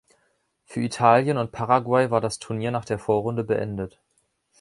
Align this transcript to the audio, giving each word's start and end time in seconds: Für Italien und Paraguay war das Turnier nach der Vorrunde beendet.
Für 0.65 0.81
Italien 0.81 1.37
und 1.37 1.51
Paraguay 1.51 2.09
war 2.09 2.21
das 2.21 2.39
Turnier 2.39 2.71
nach 2.71 2.85
der 2.85 2.97
Vorrunde 2.97 3.43
beendet. 3.43 3.99